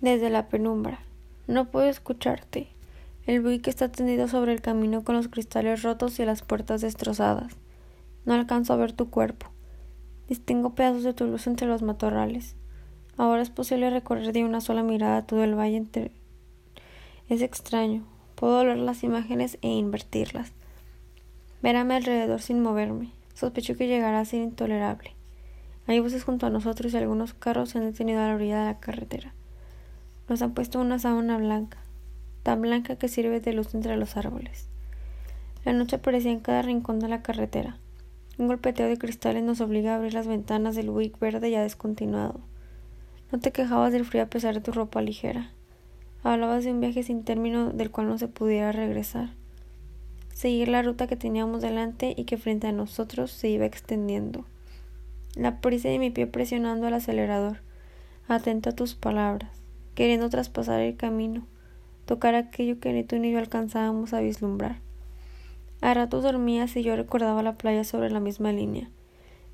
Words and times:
Desde 0.00 0.30
la 0.30 0.48
penumbra. 0.48 1.00
No 1.46 1.66
puedo 1.70 1.86
escucharte. 1.86 2.68
El 3.26 3.42
buick 3.42 3.68
está 3.68 3.92
tendido 3.92 4.28
sobre 4.28 4.54
el 4.54 4.62
camino 4.62 5.04
con 5.04 5.14
los 5.14 5.28
cristales 5.28 5.82
rotos 5.82 6.18
y 6.18 6.24
las 6.24 6.40
puertas 6.40 6.80
destrozadas. 6.80 7.58
No 8.24 8.32
alcanzo 8.32 8.72
a 8.72 8.76
ver 8.76 8.92
tu 8.92 9.10
cuerpo. 9.10 9.48
Distingo 10.26 10.74
pedazos 10.74 11.02
de 11.02 11.12
tu 11.12 11.26
luz 11.26 11.46
entre 11.46 11.66
los 11.66 11.82
matorrales. 11.82 12.56
Ahora 13.18 13.42
es 13.42 13.50
posible 13.50 13.90
recorrer 13.90 14.32
de 14.32 14.42
una 14.42 14.62
sola 14.62 14.82
mirada 14.82 15.26
todo 15.26 15.44
el 15.44 15.54
valle 15.54 15.76
entre... 15.76 16.12
Es 17.28 17.42
extraño. 17.42 18.06
Puedo 18.36 18.64
leer 18.64 18.78
las 18.78 19.04
imágenes 19.04 19.58
e 19.60 19.68
invertirlas. 19.68 20.54
Ver 21.60 21.76
a 21.76 21.84
mi 21.84 21.92
alrededor 21.92 22.40
sin 22.40 22.62
moverme. 22.62 23.10
Sospecho 23.34 23.76
que 23.76 23.86
llegará 23.86 24.20
a 24.20 24.24
ser 24.24 24.40
intolerable. 24.40 25.14
Hay 25.86 26.00
voces 26.00 26.24
junto 26.24 26.46
a 26.46 26.50
nosotros 26.50 26.94
y 26.94 26.96
algunos 26.96 27.34
carros 27.34 27.68
se 27.68 27.78
han 27.78 27.84
detenido 27.84 28.20
a 28.20 28.28
la 28.28 28.34
orilla 28.36 28.60
de 28.60 28.64
la 28.64 28.80
carretera. 28.80 29.34
Nos 30.30 30.42
han 30.42 30.54
puesto 30.54 30.78
una 30.78 31.00
sábana 31.00 31.38
blanca, 31.38 31.78
tan 32.44 32.62
blanca 32.62 32.94
que 32.94 33.08
sirve 33.08 33.40
de 33.40 33.52
luz 33.52 33.74
entre 33.74 33.96
los 33.96 34.16
árboles. 34.16 34.68
La 35.64 35.72
noche 35.72 35.96
aparecía 35.96 36.30
en 36.30 36.38
cada 36.38 36.62
rincón 36.62 37.00
de 37.00 37.08
la 37.08 37.20
carretera. 37.20 37.78
Un 38.38 38.46
golpeteo 38.46 38.86
de 38.86 38.96
cristales 38.96 39.42
nos 39.42 39.60
obliga 39.60 39.92
a 39.92 39.96
abrir 39.96 40.14
las 40.14 40.28
ventanas 40.28 40.76
del 40.76 40.88
Wick 40.88 41.18
verde 41.18 41.50
ya 41.50 41.62
descontinuado. 41.62 42.38
No 43.32 43.40
te 43.40 43.50
quejabas 43.50 43.92
del 43.92 44.04
frío 44.04 44.22
a 44.22 44.26
pesar 44.26 44.54
de 44.54 44.60
tu 44.60 44.70
ropa 44.70 45.02
ligera. 45.02 45.50
Hablabas 46.22 46.62
de 46.62 46.70
un 46.70 46.80
viaje 46.80 47.02
sin 47.02 47.24
término 47.24 47.70
del 47.70 47.90
cual 47.90 48.06
no 48.06 48.16
se 48.16 48.28
pudiera 48.28 48.70
regresar. 48.70 49.30
Seguir 50.32 50.68
la 50.68 50.82
ruta 50.82 51.08
que 51.08 51.16
teníamos 51.16 51.60
delante 51.60 52.14
y 52.16 52.22
que 52.22 52.38
frente 52.38 52.68
a 52.68 52.72
nosotros 52.72 53.32
se 53.32 53.48
iba 53.48 53.66
extendiendo. 53.66 54.44
La 55.34 55.60
prisa 55.60 55.88
de 55.88 55.98
mi 55.98 56.10
pie 56.10 56.28
presionando 56.28 56.86
el 56.86 56.94
acelerador, 56.94 57.62
atento 58.28 58.70
a 58.70 58.76
tus 58.76 58.94
palabras 58.94 59.59
queriendo 60.00 60.30
traspasar 60.30 60.80
el 60.80 60.96
camino, 60.96 61.46
tocar 62.06 62.34
aquello 62.34 62.80
que 62.80 62.90
ni 62.94 63.04
tú 63.04 63.18
ni 63.18 63.32
yo 63.32 63.38
alcanzábamos 63.38 64.14
a 64.14 64.20
vislumbrar. 64.20 64.78
A 65.82 65.92
ratos 65.92 66.22
dormías 66.22 66.74
y 66.74 66.82
yo 66.82 66.96
recordaba 66.96 67.42
la 67.42 67.58
playa 67.58 67.84
sobre 67.84 68.10
la 68.10 68.18
misma 68.18 68.50
línea, 68.50 68.88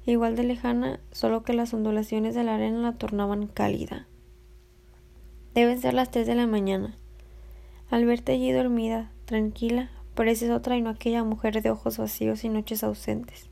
igual 0.06 0.36
de 0.36 0.44
lejana, 0.44 1.00
solo 1.10 1.42
que 1.42 1.52
las 1.52 1.74
ondulaciones 1.74 2.36
de 2.36 2.44
la 2.44 2.54
arena 2.54 2.78
la 2.78 2.92
tornaban 2.92 3.48
cálida. 3.48 4.06
Deben 5.52 5.80
ser 5.80 5.94
las 5.94 6.12
tres 6.12 6.28
de 6.28 6.36
la 6.36 6.46
mañana. 6.46 6.94
Al 7.90 8.04
verte 8.04 8.30
allí 8.30 8.52
dormida, 8.52 9.10
tranquila, 9.24 9.90
pareces 10.14 10.50
otra 10.50 10.76
y 10.76 10.80
no 10.80 10.90
aquella 10.90 11.24
mujer 11.24 11.60
de 11.60 11.70
ojos 11.70 11.98
vacíos 11.98 12.44
y 12.44 12.50
noches 12.50 12.84
ausentes. 12.84 13.50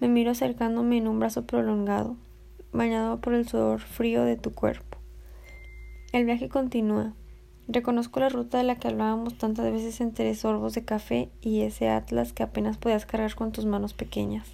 Me 0.00 0.08
miro 0.08 0.32
acercándome 0.32 0.96
en 0.96 1.06
un 1.06 1.20
brazo 1.20 1.46
prolongado, 1.46 2.16
bañado 2.72 3.20
por 3.20 3.34
el 3.34 3.46
sudor 3.46 3.78
frío 3.78 4.24
de 4.24 4.34
tu 4.34 4.50
cuerpo. 4.52 4.95
El 6.16 6.24
viaje 6.24 6.48
continúa. 6.48 7.12
Reconozco 7.68 8.20
la 8.20 8.30
ruta 8.30 8.56
de 8.56 8.64
la 8.64 8.76
que 8.76 8.88
hablábamos 8.88 9.36
tantas 9.36 9.70
veces 9.70 10.00
entre 10.00 10.34
sorbos 10.34 10.72
de 10.72 10.82
café 10.82 11.28
y 11.42 11.60
ese 11.60 11.90
atlas 11.90 12.32
que 12.32 12.42
apenas 12.42 12.78
podías 12.78 13.04
cargar 13.04 13.34
con 13.34 13.52
tus 13.52 13.66
manos 13.66 13.92
pequeñas. 13.92 14.48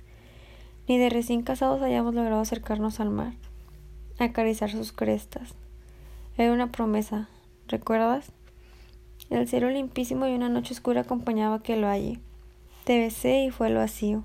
Ni 0.88 0.98
de 0.98 1.08
recién 1.08 1.42
casados 1.42 1.80
hayamos 1.80 2.16
logrado 2.16 2.40
acercarnos 2.40 2.98
al 2.98 3.10
mar, 3.10 3.34
acariciar 4.18 4.72
sus 4.72 4.90
crestas. 4.90 5.54
Era 6.36 6.52
una 6.52 6.72
promesa, 6.72 7.28
¿recuerdas? 7.68 8.32
El 9.30 9.46
cielo 9.46 9.70
limpísimo 9.70 10.26
y 10.26 10.34
una 10.34 10.48
noche 10.48 10.74
oscura 10.74 11.02
acompañaba 11.02 11.54
aquel 11.54 11.84
valle. 11.84 12.18
Te 12.82 12.98
besé 12.98 13.44
y 13.44 13.50
fue 13.52 13.68
el 13.68 13.76
vacío. 13.76 14.24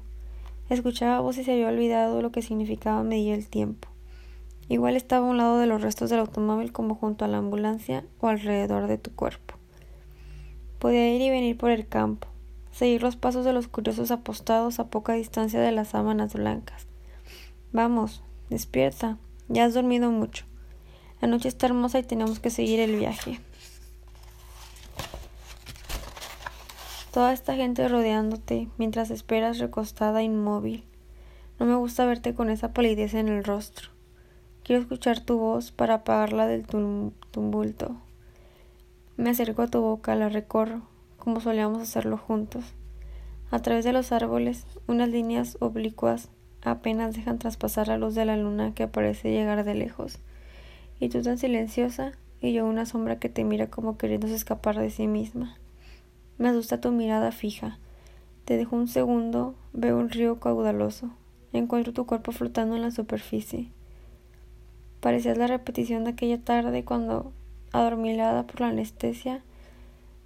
Escuchaba 0.72 1.20
voz 1.20 1.38
y 1.38 1.44
se 1.44 1.52
había 1.52 1.68
olvidado 1.68 2.20
lo 2.24 2.32
que 2.32 2.42
significaba 2.42 3.04
medir 3.04 3.36
el 3.36 3.48
tiempo. 3.48 3.90
Igual 4.70 4.98
estaba 4.98 5.26
a 5.26 5.30
un 5.30 5.38
lado 5.38 5.60
de 5.60 5.66
los 5.66 5.82
restos 5.82 6.10
del 6.10 6.20
automóvil 6.20 6.74
como 6.74 6.96
junto 6.96 7.24
a 7.24 7.28
la 7.28 7.38
ambulancia 7.38 8.04
o 8.20 8.28
alrededor 8.28 8.88
de 8.88 8.98
tu 8.98 9.12
cuerpo. 9.16 9.56
Podía 10.80 11.14
ir 11.16 11.22
y 11.22 11.30
venir 11.30 11.58
por 11.58 11.72
el 11.72 11.88
campo, 11.88 12.28
seguir 12.72 13.02
los 13.02 13.16
pasos 13.16 13.46
de 13.46 13.54
los 13.54 13.68
curiosos 13.68 14.12
apostados 14.12 14.80
a 14.80 14.88
poca 14.88 15.14
distancia 15.14 15.62
de 15.62 15.72
las 15.72 15.90
sábanas 15.90 16.34
blancas. 16.34 16.86
Vamos, 17.72 18.24
despierta, 18.50 19.18
ya 19.48 19.66
has 19.66 19.74
dormido 19.74 20.12
mucho. 20.12 20.46
La 21.22 21.28
noche 21.28 21.48
está 21.48 21.66
hermosa 21.66 22.00
y 22.00 22.04
tenemos 22.04 22.40
que 22.40 22.50
seguir 22.50 22.80
el 22.80 22.96
viaje. 22.96 23.40
Toda 27.12 27.34
esta 27.34 27.56
gente 27.56 27.88
rodeándote 27.88 28.68
mientras 28.78 29.10
esperas 29.10 29.58
recostada 29.58 30.22
inmóvil. 30.22 30.84
No 31.58 31.66
me 31.66 31.74
gusta 31.74 32.06
verte 32.06 32.36
con 32.36 32.50
esa 32.52 32.74
palidez 32.74 33.16
en 33.16 33.30
el 33.30 33.44
rostro. 33.44 33.97
Quiero 34.68 34.82
escuchar 34.82 35.22
tu 35.22 35.38
voz 35.38 35.72
para 35.72 35.94
apagarla 35.94 36.46
del 36.46 36.66
tumulto. 37.32 37.96
Me 39.16 39.30
acerco 39.30 39.62
a 39.62 39.70
tu 39.70 39.80
boca, 39.80 40.14
la 40.14 40.28
recorro, 40.28 40.82
como 41.16 41.40
solíamos 41.40 41.82
hacerlo 41.82 42.18
juntos. 42.18 42.66
A 43.50 43.60
través 43.62 43.86
de 43.86 43.94
los 43.94 44.12
árboles, 44.12 44.66
unas 44.86 45.08
líneas 45.08 45.56
oblicuas 45.62 46.28
apenas 46.64 47.16
dejan 47.16 47.40
traspasar 47.40 47.88
la 47.88 47.98
luz 47.98 48.14
de 48.14 48.26
la 48.26 48.36
luna 48.36 48.74
que 48.74 48.90
parece 48.90 49.32
llegar 49.32 49.64
de 49.64 49.74
lejos. 49.74 50.20
Y 51.00 51.08
tú 51.08 51.22
tan 51.22 51.38
silenciosa, 51.38 52.12
y 52.42 52.52
yo 52.52 52.66
una 52.66 52.86
sombra 52.86 53.20
que 53.20 53.30
te 53.30 53.46
mira 53.46 53.68
como 53.68 53.98
queriéndose 53.98 54.36
escapar 54.36 54.78
de 54.78 54.90
sí 54.90 55.08
misma. 55.08 55.56
Me 56.38 56.50
asusta 56.50 56.82
tu 56.82 56.92
mirada 56.92 57.32
fija. 57.32 57.80
Te 58.44 58.58
dejo 58.58 58.76
un 58.76 58.90
segundo, 58.90 59.56
veo 59.72 59.98
un 59.98 60.10
río 60.10 60.42
caudaloso. 60.42 61.10
Encuentro 61.54 61.94
tu 61.94 62.06
cuerpo 62.06 62.34
flotando 62.34 62.76
en 62.76 62.82
la 62.82 62.92
superficie. 62.92 63.72
Parecías 65.00 65.38
la 65.38 65.48
repetición 65.48 66.04
de 66.04 66.12
aquella 66.12 66.40
tarde 66.40 66.84
cuando, 66.84 67.32
adormilada 67.72 68.48
por 68.48 68.62
la 68.62 68.70
anestesia, 68.70 69.44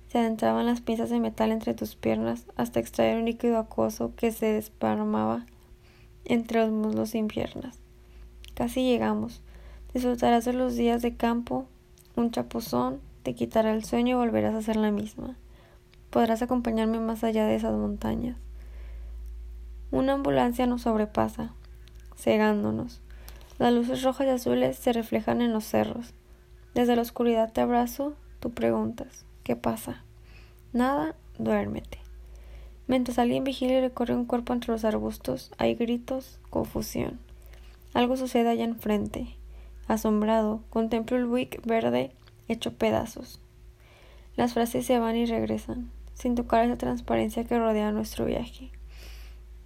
se 0.08 0.18
adentraban 0.18 0.66
las 0.66 0.82
piezas 0.82 1.10
de 1.10 1.20
metal 1.20 1.52
entre 1.52 1.74
tus 1.74 1.96
piernas 1.96 2.46
hasta 2.58 2.80
extraer 2.80 3.18
un 3.18 3.26
líquido 3.26 3.58
acuoso 3.58 4.14
que 4.16 4.32
se 4.32 4.48
desparmaba 4.48 5.46
entre 6.26 6.62
los 6.62 6.72
muslos 6.72 7.12
sin 7.12 7.28
piernas. 7.28 7.80
Casi 8.54 8.84
llegamos. 8.84 9.42
Disfrutarás 9.94 10.46
de 10.46 10.54
los 10.54 10.76
días 10.76 11.02
de 11.02 11.16
campo, 11.16 11.66
un 12.16 12.32
chapuzón, 12.32 13.02
te 13.24 13.36
quitará 13.36 13.74
el 13.74 13.84
sueño 13.84 14.18
y 14.18 14.20
volverás 14.20 14.54
a 14.54 14.62
ser 14.62 14.76
la 14.76 14.92
misma. 14.92 15.36
Podrás 16.10 16.42
acompañarme 16.42 17.00
más 17.00 17.24
allá 17.24 17.46
de 17.46 17.56
esas 17.56 17.74
montañas. 17.74 18.38
Una 19.92 20.14
ambulancia 20.14 20.68
nos 20.68 20.84
sobrepasa, 20.84 21.54
cegándonos. 22.18 23.02
Las 23.62 23.74
luces 23.74 24.02
rojas 24.02 24.26
y 24.26 24.30
azules 24.32 24.76
se 24.76 24.92
reflejan 24.92 25.40
en 25.40 25.54
los 25.54 25.66
cerros. 25.66 26.16
Desde 26.74 26.96
la 26.96 27.04
oscuridad 27.04 27.54
te 27.54 27.62
abrazo, 27.62 28.16
tú 28.40 28.50
preguntas, 28.50 29.24
¿qué 29.44 29.56
pasa? 29.56 30.04
Nada, 30.74 31.14
duérmete. 31.38 32.00
Mientras 32.88 33.20
alguien 33.20 33.44
vigila 33.44 33.74
y 33.74 33.82
recorre 33.82 34.16
un 34.16 34.26
cuerpo 34.26 34.54
entre 34.54 34.72
los 34.72 34.84
arbustos, 34.84 35.52
hay 35.60 35.76
gritos, 35.76 36.40
confusión. 36.50 37.20
Algo 37.94 38.18
sucede 38.18 38.50
allá 38.50 38.64
enfrente. 38.64 39.28
Asombrado, 39.88 40.64
contemplo 40.72 41.16
el 41.16 41.28
wick 41.28 41.64
verde 41.64 42.10
hecho 42.48 42.74
pedazos. 42.74 43.40
Las 44.36 44.56
frases 44.56 44.88
se 44.88 44.98
van 44.98 45.16
y 45.18 45.28
regresan, 45.28 45.92
sin 46.16 46.34
tocar 46.34 46.66
esa 46.66 46.80
transparencia 46.80 47.44
que 47.44 47.60
rodea 47.60 47.92
nuestro 47.92 48.26
viaje. 48.26 48.72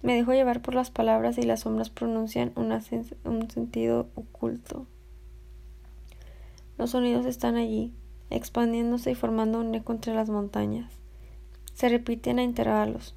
Me 0.06 0.14
dejo 0.14 0.34
llevar 0.34 0.62
por 0.62 0.72
las 0.72 0.92
palabras 0.92 1.36
y 1.36 1.42
las 1.42 1.62
sombras 1.62 1.90
pronuncian 1.90 2.52
un 2.54 3.50
sentido 3.50 4.08
oculto. 4.14 4.86
Los 6.78 6.90
sonidos 6.90 7.26
están 7.26 7.56
allí, 7.56 7.92
expandiéndose 8.30 9.10
y 9.10 9.14
formando 9.16 9.58
un 9.58 9.74
eco 9.74 9.92
entre 9.92 10.14
las 10.14 10.30
montañas. 10.30 10.92
Se 11.74 11.88
repiten 11.88 12.38
a 12.38 12.44
intervalos. 12.44 13.16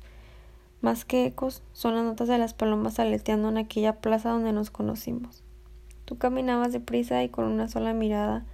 Más 0.82 1.06
que 1.06 1.28
ecos, 1.28 1.62
son 1.74 1.94
las 1.94 2.06
notas 2.06 2.28
de 2.28 2.40
las 2.40 2.56
palomas 2.56 2.98
aleteando 2.98 3.50
en 3.50 3.60
aquella 3.60 4.02
plaza 4.02 4.32
donde 4.32 4.52
nos 4.52 4.72
conocimos. 4.72 5.44
Tú 6.06 6.18
caminabas 6.18 6.74
deprisa 6.74 7.24
y 7.24 7.30
con 7.30 7.46
una 7.46 7.68
sola 7.68 7.94
mirada 7.94 8.46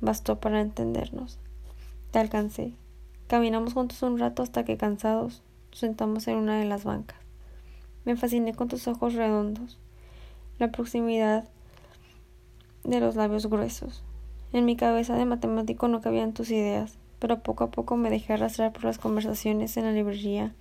bastó 0.00 0.38
para 0.38 0.60
entendernos. 0.60 1.40
Te 2.12 2.20
alcancé. 2.20 2.72
Caminamos 3.26 3.72
juntos 3.72 4.00
un 4.04 4.16
rato 4.20 4.44
hasta 4.44 4.64
que 4.64 4.76
cansados 4.76 5.42
sentamos 5.72 6.28
en 6.28 6.36
una 6.36 6.56
de 6.56 6.66
las 6.66 6.84
bancas. 6.84 7.19
Me 8.04 8.16
fasciné 8.16 8.54
con 8.54 8.68
tus 8.68 8.88
ojos 8.88 9.14
redondos, 9.14 9.78
la 10.58 10.70
proximidad 10.70 11.44
de 12.84 13.00
los 13.00 13.16
labios 13.16 13.46
gruesos. 13.46 14.02
En 14.52 14.64
mi 14.64 14.76
cabeza 14.76 15.14
de 15.14 15.26
matemático 15.26 15.86
no 15.88 16.00
cabían 16.00 16.32
tus 16.32 16.50
ideas, 16.50 16.98
pero 17.18 17.42
poco 17.42 17.64
a 17.64 17.70
poco 17.70 17.96
me 17.96 18.10
dejé 18.10 18.32
arrastrar 18.32 18.72
por 18.72 18.84
las 18.84 18.98
conversaciones 18.98 19.76
en 19.76 19.84
la 19.84 19.92
librería, 19.92 20.52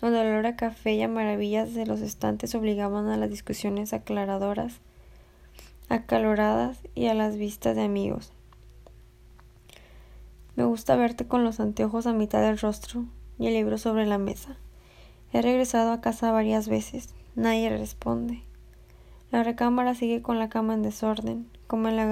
donde 0.00 0.20
el 0.20 0.28
olor 0.28 0.46
a 0.46 0.56
café 0.56 0.94
y 0.94 1.02
a 1.02 1.08
maravillas 1.08 1.74
de 1.74 1.86
los 1.86 2.00
estantes 2.00 2.54
obligaban 2.54 3.08
a 3.08 3.16
las 3.16 3.28
discusiones 3.28 3.92
aclaradoras, 3.92 4.80
acaloradas 5.88 6.78
y 6.94 7.06
a 7.06 7.14
las 7.14 7.36
vistas 7.36 7.76
de 7.76 7.82
amigos. 7.82 8.32
Me 10.56 10.64
gusta 10.64 10.94
verte 10.94 11.26
con 11.26 11.42
los 11.42 11.58
anteojos 11.58 12.06
a 12.06 12.12
mitad 12.12 12.40
del 12.40 12.58
rostro 12.58 13.04
y 13.38 13.48
el 13.48 13.54
libro 13.54 13.76
sobre 13.76 14.06
la 14.06 14.18
mesa. 14.18 14.56
He 15.34 15.42
regresado 15.42 15.90
a 15.90 16.00
casa 16.00 16.30
varias 16.30 16.68
veces. 16.68 17.12
Nadie 17.34 17.68
responde. 17.68 18.44
La 19.32 19.42
recámara 19.42 19.96
sigue 19.96 20.22
con 20.22 20.38
la 20.38 20.48
cama 20.48 20.74
en 20.74 20.82
desorden, 20.82 21.50
como 21.66 21.88
en 21.88 21.96
la, 21.96 22.06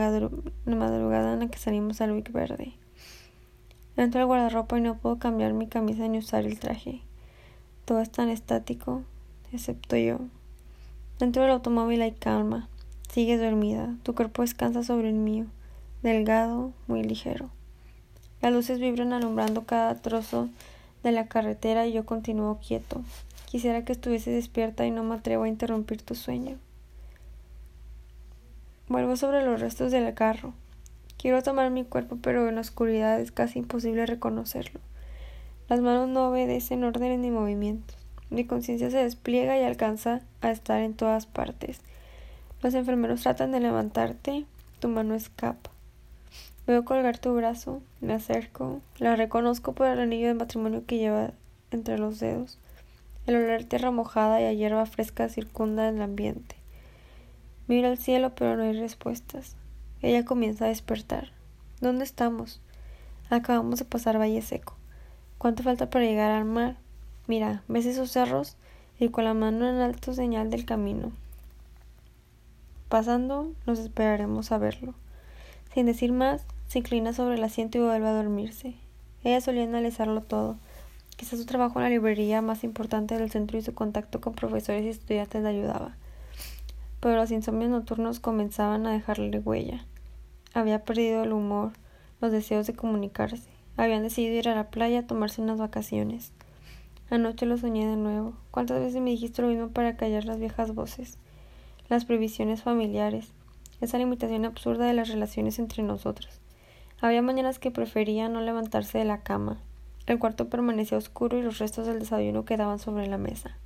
madrugada 0.66 1.34
en 1.34 1.38
la 1.38 1.46
que 1.46 1.56
salimos 1.56 2.00
al 2.00 2.10
Wick 2.10 2.32
Verde. 2.32 2.72
Entro 3.96 4.22
al 4.22 4.26
guardarropa 4.26 4.76
y 4.76 4.80
no 4.80 4.98
puedo 4.98 5.20
cambiar 5.20 5.52
mi 5.52 5.69
camisa 5.69 6.08
ni 6.08 6.19
usar 6.19 6.46
el 6.46 6.58
traje. 6.58 7.02
Todo 7.84 8.00
es 8.00 8.10
tan 8.10 8.28
estático, 8.28 9.04
excepto 9.52 9.96
yo. 9.96 10.18
Dentro 11.20 11.42
del 11.42 11.52
automóvil 11.52 12.02
hay 12.02 12.10
calma. 12.10 12.68
Sigues 13.08 13.40
dormida. 13.40 13.94
Tu 14.02 14.16
cuerpo 14.16 14.42
descansa 14.42 14.82
sobre 14.82 15.10
el 15.10 15.14
mío, 15.14 15.46
delgado, 16.02 16.72
muy 16.88 17.04
ligero. 17.04 17.50
Las 18.40 18.52
luces 18.52 18.80
vibran 18.80 19.12
alumbrando 19.12 19.64
cada 19.64 19.94
trozo 20.02 20.48
de 21.02 21.12
la 21.12 21.26
carretera 21.26 21.87
y 21.87 21.93
yo 21.93 22.06
continúo 22.06 22.58
quieto. 22.58 23.02
Quisiera 23.46 23.84
que 23.84 23.93
estuviese 23.93 24.31
despierta 24.31 24.87
y 24.87 24.90
no 24.90 25.02
me 25.04 25.16
atrevo 25.16 25.44
a 25.44 25.49
interrumpir 25.49 26.02
tu 26.02 26.14
sueño. 26.14 26.58
Vuelvo 28.88 29.16
sobre 29.16 29.44
los 29.44 29.60
restos 29.60 29.93
del 29.93 30.12
carro. 30.14 30.54
Quiero 31.19 31.43
tomar 31.43 31.70
mi 31.70 31.84
cuerpo, 31.84 32.19
pero 32.20 32.49
en 32.49 32.56
la 32.56 32.60
oscuridad 32.60 33.20
es 33.20 33.31
casi 33.31 33.60
imposible 33.60 34.06
reconocerlo. 34.06 34.81
Las 35.69 35.81
manos 35.81 36.08
no 36.08 36.28
obedecen 36.28 36.84
órdenes 36.84 37.19
ni 37.19 37.31
movimientos. 37.31 37.96
Mi 38.31 38.44
conciencia 38.44 38.90
se 38.90 38.99
despliega 38.99 39.58
y 39.58 39.62
alcanza 39.62 40.22
a 40.40 40.50
estar 40.50 40.81
en 40.81 40.94
todas 40.94 41.26
partes. 41.26 41.81
Los 42.62 42.75
enfermeros 42.75 43.22
tratan 43.22 43.52
de 43.52 43.60
levantarte, 43.60 44.46
tu 44.81 44.88
mano 44.88 45.14
escapa. 45.14 45.70
Veo 46.72 46.86
colgar 46.86 47.19
tu 47.19 47.34
brazo, 47.34 47.82
me 48.00 48.14
acerco, 48.14 48.80
la 48.96 49.14
reconozco 49.14 49.74
por 49.74 49.88
el 49.88 50.00
anillo 50.00 50.28
de 50.28 50.32
matrimonio 50.32 50.86
que 50.86 50.96
lleva 50.96 51.32
entre 51.70 51.98
los 51.98 52.19
dedos. 52.19 52.58
El 53.26 53.36
olor 53.36 53.60
a 53.60 53.69
tierra 53.69 53.90
mojada 53.90 54.40
y 54.40 54.44
a 54.44 54.54
hierba 54.54 54.86
fresca 54.86 55.28
circunda 55.28 55.90
el 55.90 56.00
ambiente. 56.00 56.56
Miro 57.69 57.88
al 57.88 57.98
cielo, 57.98 58.34
pero 58.34 58.56
no 58.56 58.62
hay 58.62 58.72
respuestas. 58.72 59.54
Ella 60.00 60.24
comienza 60.24 60.64
a 60.64 60.69
despertar. 60.69 61.32
¿Dónde 61.82 62.04
estamos? 62.04 62.62
Acabamos 63.28 63.78
de 63.78 63.84
pasar 63.84 64.18
Valle 64.18 64.40
Seco. 64.40 64.75
¿Cuánto 65.36 65.62
falta 65.62 65.90
para 65.90 66.06
llegar 66.06 66.30
al 66.30 66.46
mar? 66.46 66.76
Mira, 67.26 67.64
¿ves 67.68 67.84
esos 67.84 68.10
cerros? 68.10 68.56
Y 68.98 69.10
con 69.10 69.25
la 69.25 69.34
mano 69.34 69.68
en 69.68 69.76
alto 69.76 70.14
señal 70.14 70.48
del 70.48 70.64
camino. 70.64 71.12
Pasando, 72.88 73.52
nos 73.66 73.78
esperaremos 73.78 74.52
a 74.52 74.56
verlo. 74.56 74.94
Sin 75.75 75.84
decir 75.84 76.12
más, 76.12 76.46
se 76.72 76.78
inclina 76.78 77.12
sobre 77.12 77.34
el 77.34 77.44
asiento 77.44 77.78
y 77.78 77.82
vuelve 77.82 78.08
a 78.08 78.14
dormirse. 78.14 78.74
Ella 79.22 79.40
solía 79.40 79.64
analizarlo 79.64 80.22
todo. 80.22 80.56
Quizás 81.16 81.38
su 81.38 81.46
trabajo 81.46 81.78
en 81.78 81.84
la 81.84 81.90
librería 81.90 82.40
más 82.40 82.64
importante 82.64 83.16
del 83.16 83.30
centro 83.30 83.58
y 83.58 83.62
su 83.62 83.74
contacto 83.74 84.20
con 84.20 84.34
profesores 84.34 84.82
y 84.84 84.88
estudiantes 84.88 85.42
le 85.42 85.48
ayudaba 85.50 85.96
pero 87.02 87.16
los 87.16 87.32
insomnios 87.32 87.72
nocturnos 87.72 88.20
comenzaban 88.20 88.86
a 88.86 88.92
dejarle 88.92 89.40
huella. 89.40 89.84
Había 90.54 90.84
perdido 90.84 91.24
el 91.24 91.32
humor, 91.32 91.72
los 92.20 92.30
deseos 92.30 92.69
de 92.69 92.75
comunicarse. 92.75 93.50
Habían 93.76 94.04
decidido 94.04 94.36
ir 94.36 94.48
a 94.48 94.54
la 94.54 94.70
playa 94.70 95.00
a 95.00 95.06
tomarse 95.08 95.42
unas 95.42 95.58
vacaciones. 95.58 96.32
Anoche 97.10 97.44
lo 97.44 97.58
soñé 97.58 97.88
de 97.88 97.96
nuevo. 97.96 98.34
¿Cuántas 98.52 98.78
veces 98.78 99.02
me 99.02 99.10
dijiste 99.10 99.42
lo 99.42 99.48
mismo 99.48 99.70
para 99.70 99.96
callar 99.96 100.26
las 100.26 100.38
viejas 100.38 100.76
voces? 100.76 101.18
Las 101.88 102.04
previsiones 102.04 102.62
familiares, 102.62 103.32
esa 103.80 103.98
limitación 103.98 104.44
absurda 104.44 104.86
de 104.86 104.94
las 104.94 105.08
relaciones 105.08 105.58
entre 105.58 105.82
nosotros. 105.82 106.41
Había 107.02 107.20
mañanas 107.20 107.58
que 107.58 107.72
prefería 107.72 108.28
no 108.28 108.40
levantarse 108.40 108.96
de 108.96 109.04
la 109.04 109.22
cama. 109.22 109.58
El 110.06 110.20
cuarto 110.20 110.49
permanecía 110.49 110.96
oscuro 110.96 111.37
y 111.37 111.43
los 111.43 111.58
restos 111.58 111.84
del 111.84 111.99
desayuno 111.99 112.44
quedaban 112.44 112.78
sobre 112.78 113.08
la 113.08 113.19
mesa. 113.19 113.56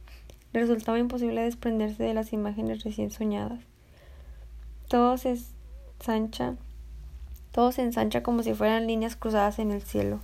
Le 0.55 0.61
resultaba 0.61 0.99
imposible 0.99 1.43
desprenderse 1.43 2.03
de 2.03 2.15
las 2.15 2.33
imágenes 2.33 2.83
recién 2.83 3.11
soñadas. 3.11 3.61
Todo 4.89 5.19
se 5.19 5.37
ensancha, 5.99 6.55
todo 7.53 7.73
se 7.73 7.83
ensancha 7.83 8.23
como 8.23 8.43
si 8.43 8.55
fueran 8.55 8.87
líneas 8.87 9.17
cruzadas 9.17 9.59
en 9.59 9.71
el 9.71 9.83
cielo. 9.83 10.21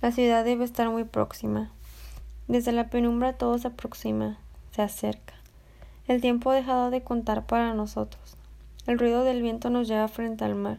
La 0.00 0.12
ciudad 0.12 0.44
debe 0.44 0.64
estar 0.64 0.88
muy 0.88 1.02
próxima. 1.02 1.72
Desde 2.46 2.70
la 2.70 2.90
penumbra 2.90 3.32
todo 3.32 3.58
se 3.58 3.66
aproxima, 3.66 4.38
se 4.70 4.82
acerca. 4.82 5.34
El 6.06 6.20
tiempo 6.20 6.52
ha 6.52 6.54
dejado 6.54 6.90
de 6.90 7.02
contar 7.02 7.44
para 7.46 7.74
nosotros. 7.74 8.36
El 8.86 9.00
ruido 9.00 9.24
del 9.24 9.42
viento 9.42 9.68
nos 9.68 9.88
lleva 9.88 10.06
frente 10.06 10.44
al 10.44 10.54
mar. 10.54 10.78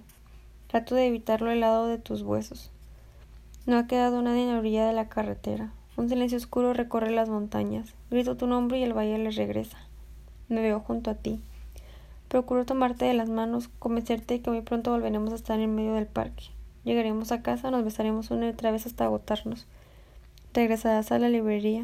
Trato 0.72 0.96
de 0.96 1.06
evitarlo 1.06 1.50
al 1.50 1.60
lado 1.60 1.88
de 1.88 1.98
tus 1.98 2.22
huesos. 2.22 2.72
No 3.66 3.78
ha 3.78 3.88
quedado 3.88 4.22
nadie 4.22 4.44
en 4.44 4.54
la 4.54 4.60
orilla 4.60 4.88
de 4.88 4.94
la 4.94 5.10
carretera. 5.10 5.74
Un 5.98 6.08
silencio 6.08 6.38
oscuro 6.38 6.72
recorre 6.72 7.12
las 7.12 7.28
montañas. 7.28 7.94
Grito 8.10 8.38
tu 8.38 8.48
nombre 8.48 8.80
y 8.80 8.84
el 8.84 8.94
valle 8.94 9.18
le 9.18 9.32
regresa. 9.32 9.78
Me 10.48 10.62
veo 10.62 10.80
junto 10.80 11.12
a 11.12 11.16
ti. 11.16 11.42
Procuro 12.30 12.64
tomarte 12.64 13.04
de 13.04 13.14
las 13.14 13.28
manos, 13.28 13.68
convencerte 13.80 14.36
de 14.36 14.42
que 14.42 14.50
muy 14.50 14.62
pronto 14.62 14.92
volveremos 14.92 15.34
a 15.34 15.36
estar 15.36 15.60
en 15.60 15.76
medio 15.76 15.94
del 15.94 16.06
parque. 16.06 16.46
Llegaremos 16.86 17.34
a 17.34 17.42
casa, 17.42 17.70
nos 17.70 17.84
besaremos 17.84 18.32
una 18.32 18.46
y 18.46 18.52
otra 18.52 18.72
vez 18.72 18.86
hasta 18.86 19.04
agotarnos. 19.04 19.68
Regresarás 20.54 21.12
a 21.12 21.20
la 21.20 21.28
librería, 21.28 21.82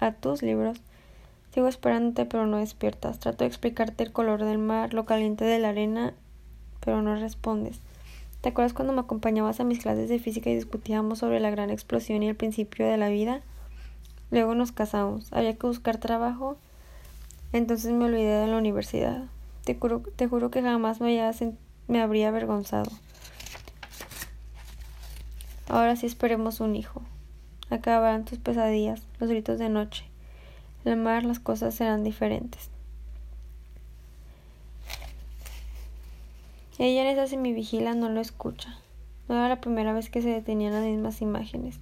a 0.00 0.10
tus 0.10 0.42
libros. 0.42 0.80
Sigo 1.52 1.68
esperándote, 1.68 2.26
pero 2.26 2.48
no 2.48 2.56
despiertas. 2.56 3.20
Trato 3.20 3.44
de 3.44 3.48
explicarte 3.48 4.02
el 4.02 4.10
color 4.10 4.44
del 4.44 4.58
mar, 4.58 4.92
lo 4.92 5.04
caliente 5.04 5.44
de 5.44 5.60
la 5.60 5.68
arena, 5.68 6.14
pero 6.80 7.00
no 7.00 7.14
respondes. 7.14 7.78
¿Te 8.44 8.50
acuerdas 8.50 8.74
cuando 8.74 8.92
me 8.92 9.00
acompañabas 9.00 9.58
a 9.60 9.64
mis 9.64 9.78
clases 9.78 10.10
de 10.10 10.18
física 10.18 10.50
y 10.50 10.54
discutíamos 10.54 11.20
sobre 11.20 11.40
la 11.40 11.48
gran 11.48 11.70
explosión 11.70 12.22
y 12.22 12.28
el 12.28 12.36
principio 12.36 12.86
de 12.86 12.98
la 12.98 13.08
vida? 13.08 13.40
Luego 14.30 14.54
nos 14.54 14.70
casamos. 14.70 15.32
Había 15.32 15.54
que 15.54 15.66
buscar 15.66 15.96
trabajo. 15.96 16.58
Entonces 17.54 17.90
me 17.92 18.04
olvidé 18.04 18.40
de 18.40 18.46
la 18.46 18.58
universidad. 18.58 19.24
Te 19.64 19.76
juro, 19.76 20.02
te 20.16 20.28
juro 20.28 20.50
que 20.50 20.60
jamás 20.60 21.00
me, 21.00 21.18
habría 21.98 22.28
avergonzado. 22.28 22.90
Ahora 25.66 25.96
sí 25.96 26.04
esperemos 26.04 26.60
un 26.60 26.76
hijo. 26.76 27.00
Acabarán 27.70 28.26
tus 28.26 28.40
pesadillas, 28.40 29.04
los 29.20 29.30
gritos 29.30 29.58
de 29.58 29.70
noche. 29.70 30.04
El 30.84 30.98
mar 30.98 31.24
las 31.24 31.38
cosas 31.38 31.74
serán 31.74 32.04
diferentes. 32.04 32.73
Ella 36.84 37.00
en 37.00 37.06
esa 37.16 37.26
semivigila 37.26 37.94
no 37.94 38.10
lo 38.10 38.20
escucha. 38.20 38.76
No 39.26 39.36
era 39.36 39.48
la 39.48 39.62
primera 39.62 39.94
vez 39.94 40.10
que 40.10 40.20
se 40.20 40.28
detenían 40.28 40.74
las 40.74 40.84
mismas 40.84 41.22
imágenes. 41.22 41.80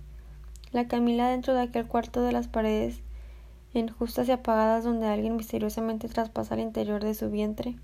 La 0.70 0.86
Camila 0.86 1.28
dentro 1.28 1.54
de 1.54 1.62
aquel 1.62 1.88
cuarto 1.88 2.22
de 2.22 2.30
las 2.30 2.46
paredes 2.46 3.00
injustas 3.74 4.28
y 4.28 4.30
apagadas 4.30 4.84
donde 4.84 5.08
alguien 5.08 5.34
misteriosamente 5.34 6.06
traspasa 6.06 6.54
el 6.54 6.60
interior 6.60 7.02
de 7.02 7.14
su 7.14 7.30
vientre. 7.30 7.74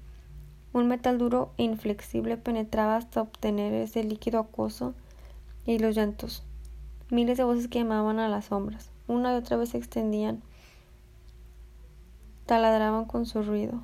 Un 0.73 0.87
metal 0.87 1.19
duro 1.19 1.51
e 1.57 1.65
inflexible 1.65 2.37
penetraba 2.37 2.95
hasta 2.95 3.23
obtener 3.23 3.75
ese 3.75 4.05
líquido 4.05 4.39
acuoso 4.39 4.95
y 5.67 5.81
los 5.81 5.97
llantos. 5.97 6.45
Miles 7.11 7.37
de 7.37 7.43
voces 7.43 7.67
que 7.67 7.81
llamaban 7.81 8.21
a 8.21 8.29
las 8.29 8.45
sombras. 8.45 8.93
Una 9.09 9.33
y 9.33 9.39
otra 9.39 9.57
vez 9.57 9.71
se 9.71 9.79
extendían, 9.79 10.41
taladraban 12.47 13.07
con 13.07 13.27
su 13.27 13.43
ruido. 13.43 13.83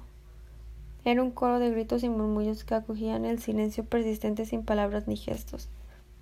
Era 1.05 1.23
un 1.23 1.31
coro 1.31 1.59
de 1.59 1.71
gritos 1.71 2.03
y 2.03 2.09
murmullos 2.09 2.65
que 2.65 2.75
acogían 2.75 3.25
el 3.25 3.39
silencio 3.39 3.85
persistente 3.85 4.47
sin 4.47 4.65
palabras 4.65 5.07
ni 5.07 5.17
gestos. 5.17 5.69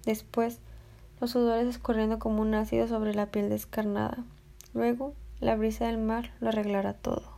Después, 0.04 0.58
los 1.20 1.30
sudores 1.30 1.68
escurriendo 1.68 2.18
como 2.18 2.42
un 2.42 2.54
ácido 2.54 2.88
sobre 2.88 3.14
la 3.14 3.26
piel 3.26 3.48
descarnada. 3.48 4.24
Luego, 4.74 5.14
la 5.40 5.54
brisa 5.54 5.86
del 5.86 5.98
mar 5.98 6.32
lo 6.40 6.48
arreglará 6.48 6.94
todo. 6.94 7.31